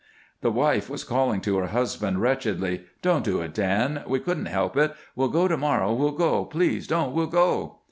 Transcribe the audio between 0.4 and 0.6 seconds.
The